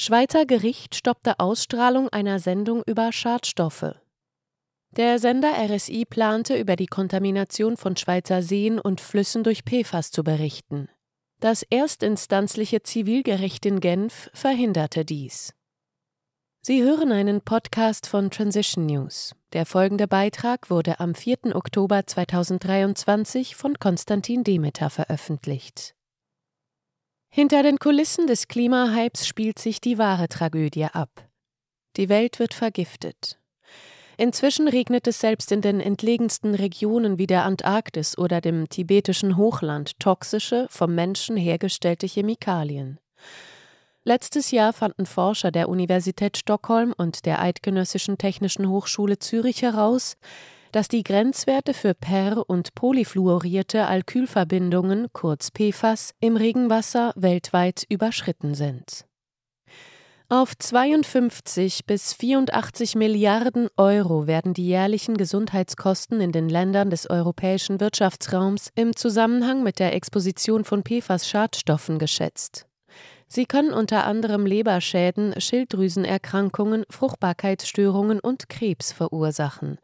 [0.00, 3.96] Schweizer Gericht stoppte Ausstrahlung einer Sendung über Schadstoffe.
[4.92, 10.22] Der Sender RSI plante, über die Kontamination von Schweizer Seen und Flüssen durch PFAS zu
[10.22, 10.88] berichten.
[11.40, 15.52] Das erstinstanzliche Zivilgericht in Genf verhinderte dies.
[16.60, 19.34] Sie hören einen Podcast von Transition News.
[19.52, 21.56] Der folgende Beitrag wurde am 4.
[21.56, 25.96] Oktober 2023 von Konstantin Demeter veröffentlicht.
[27.30, 31.10] Hinter den Kulissen des Klimahypes spielt sich die wahre Tragödie ab.
[31.96, 33.38] Die Welt wird vergiftet.
[34.16, 40.00] Inzwischen regnet es selbst in den entlegensten Regionen wie der Antarktis oder dem tibetischen Hochland
[40.00, 42.98] toxische, vom Menschen hergestellte Chemikalien.
[44.02, 50.16] Letztes Jahr fanden Forscher der Universität Stockholm und der Eidgenössischen Technischen Hochschule Zürich heraus,
[50.72, 59.04] dass die Grenzwerte für per- und polyfluorierte Alkylverbindungen, kurz PFAS, im Regenwasser weltweit überschritten sind.
[60.30, 67.80] Auf 52 bis 84 Milliarden Euro werden die jährlichen Gesundheitskosten in den Ländern des europäischen
[67.80, 72.66] Wirtschaftsraums im Zusammenhang mit der Exposition von PFAS-Schadstoffen geschätzt.
[73.26, 79.78] Sie können unter anderem Leberschäden, Schilddrüsenerkrankungen, Fruchtbarkeitsstörungen und Krebs verursachen.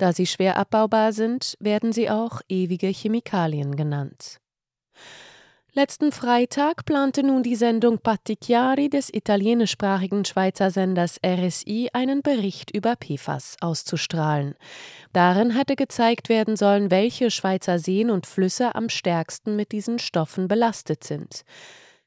[0.00, 4.40] Da sie schwer abbaubar sind, werden sie auch ewige Chemikalien genannt.
[5.74, 12.96] Letzten Freitag plante nun die Sendung Pattichiari des italienischsprachigen Schweizer Senders RSI einen Bericht über
[12.96, 14.54] PFAS auszustrahlen.
[15.12, 20.48] Darin hatte gezeigt werden sollen, welche Schweizer Seen und Flüsse am stärksten mit diesen Stoffen
[20.48, 21.42] belastet sind.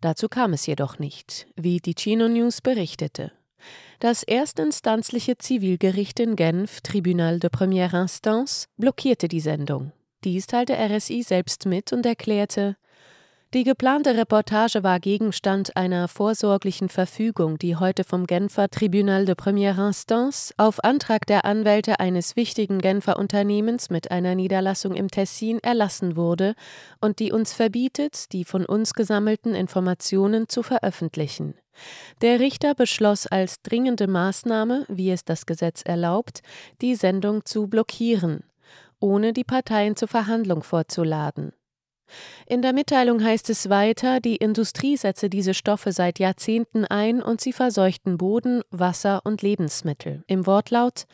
[0.00, 3.32] Dazu kam es jedoch nicht, wie die Chino News berichtete.
[4.02, 9.92] Das erstinstanzliche Zivilgericht in Genf, Tribunal de Première Instance, blockierte die Sendung.
[10.24, 12.76] Dies teilte RSI selbst mit und erklärte,
[13.54, 19.88] die geplante Reportage war Gegenstand einer vorsorglichen Verfügung, die heute vom Genfer Tribunal de Première
[19.88, 26.16] Instance auf Antrag der Anwälte eines wichtigen Genfer Unternehmens mit einer Niederlassung im Tessin erlassen
[26.16, 26.54] wurde
[27.02, 31.54] und die uns verbietet, die von uns gesammelten Informationen zu veröffentlichen.
[32.22, 36.40] Der Richter beschloss als dringende Maßnahme, wie es das Gesetz erlaubt,
[36.80, 38.44] die Sendung zu blockieren,
[38.98, 41.52] ohne die Parteien zur Verhandlung vorzuladen.
[42.46, 47.40] In der Mitteilung heißt es weiter, die Industrie setze diese Stoffe seit Jahrzehnten ein und
[47.40, 50.22] sie verseuchten Boden, Wasser und Lebensmittel.
[50.26, 51.06] Im Wortlaut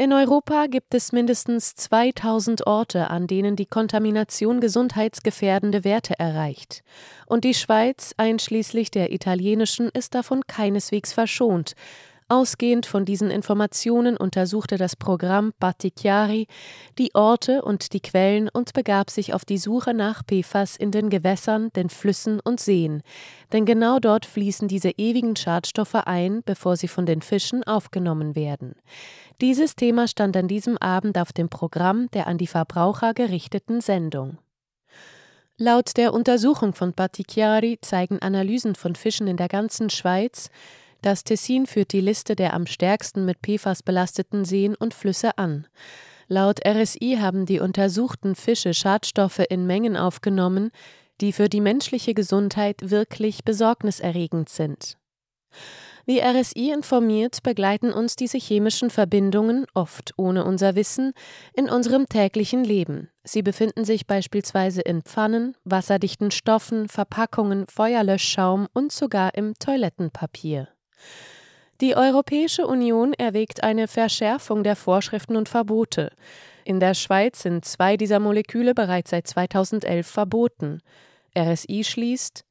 [0.00, 6.84] in Europa gibt es mindestens 2000 Orte, an denen die Kontamination gesundheitsgefährdende Werte erreicht.
[7.26, 11.74] Und die Schweiz, einschließlich der italienischen, ist davon keineswegs verschont,
[12.30, 16.46] Ausgehend von diesen Informationen untersuchte das Programm Battichiari
[16.98, 21.08] die Orte und die Quellen und begab sich auf die Suche nach PFAS in den
[21.08, 23.02] Gewässern, den Flüssen und Seen,
[23.54, 28.74] denn genau dort fließen diese ewigen Schadstoffe ein, bevor sie von den Fischen aufgenommen werden.
[29.40, 34.36] Dieses Thema stand an diesem Abend auf dem Programm der an die Verbraucher gerichteten Sendung.
[35.56, 40.50] Laut der Untersuchung von Battichiari zeigen Analysen von Fischen in der ganzen Schweiz,
[41.02, 45.66] das Tessin führt die Liste der am stärksten mit PFAS belasteten Seen und Flüsse an.
[46.28, 50.70] Laut RSI haben die untersuchten Fische Schadstoffe in Mengen aufgenommen,
[51.20, 54.98] die für die menschliche Gesundheit wirklich besorgniserregend sind.
[56.04, 61.12] Wie RSI informiert, begleiten uns diese chemischen Verbindungen, oft ohne unser Wissen,
[61.52, 63.10] in unserem täglichen Leben.
[63.24, 70.68] Sie befinden sich beispielsweise in Pfannen, wasserdichten Stoffen, Verpackungen, Feuerlöschschaum und sogar im Toilettenpapier.
[71.80, 76.10] Die Europäische Union erwägt eine Verschärfung der Vorschriften und Verbote.
[76.64, 80.80] In der Schweiz sind zwei dieser Moleküle bereits seit 2011 verboten.
[81.38, 82.44] RSI schließt,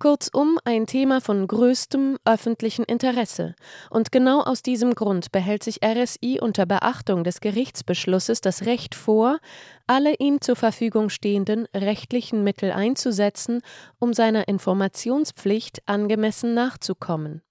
[0.00, 3.54] Kurzum ein Thema von größtem öffentlichen Interesse.
[3.90, 9.38] Und genau aus diesem Grund behält sich RSI unter Beachtung des Gerichtsbeschlusses das Recht vor,
[9.86, 13.60] alle ihm zur Verfügung stehenden rechtlichen Mittel einzusetzen,
[14.00, 17.43] um seiner Informationspflicht angemessen nachzukommen.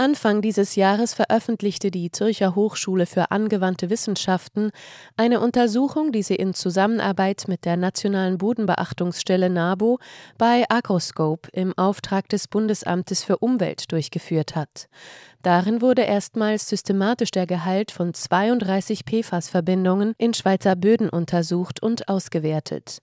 [0.00, 4.70] Anfang dieses Jahres veröffentlichte die Zürcher Hochschule für angewandte Wissenschaften
[5.18, 9.98] eine Untersuchung, die sie in Zusammenarbeit mit der Nationalen Bodenbeachtungsstelle NABO
[10.38, 14.88] bei Agroscope im Auftrag des Bundesamtes für Umwelt durchgeführt hat.
[15.42, 23.02] Darin wurde erstmals systematisch der Gehalt von 32 PFAS-Verbindungen in Schweizer Böden untersucht und ausgewertet.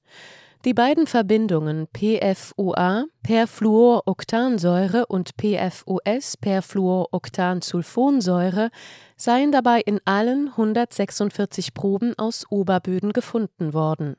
[0.66, 8.72] Die beiden Verbindungen PFOA, Perfluoroktansäure und PFOS, Perfluoroktansulfonsäure,
[9.16, 14.16] seien dabei in allen 146 Proben aus Oberböden gefunden worden.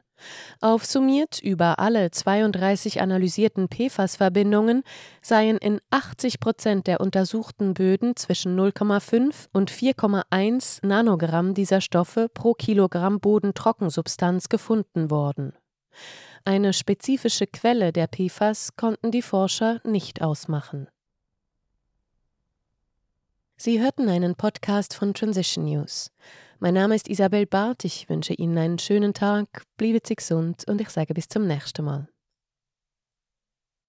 [0.61, 4.83] Aufsummiert über alle 32 analysierten PFAS-Verbindungen
[5.23, 12.55] seien in 80 Prozent der untersuchten Böden zwischen 0,5 und 4,1 Nanogramm dieser Stoffe pro
[12.55, 15.53] Kilogramm Bodentrockensubstanz gefunden worden.
[16.45, 20.89] Eine spezifische Quelle der PFAS konnten die Forscher nicht ausmachen.
[23.57, 26.13] Sie hörten einen Podcast von Transition News.
[26.61, 27.85] Mein Name ist Isabel Barth.
[27.85, 31.85] Ich wünsche Ihnen einen schönen Tag, bleiben Sie gesund und ich sage bis zum nächsten
[31.85, 32.09] Mal.